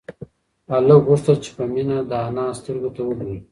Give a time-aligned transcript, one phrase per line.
[0.71, 3.37] هلک غوښتل چې په مينه د انا سترگو ته وگوري.